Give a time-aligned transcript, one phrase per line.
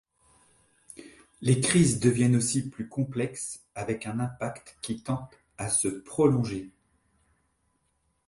[1.41, 6.71] Les crises deviennent aussi plus complexes, avec un impact qui tend à se prolonger.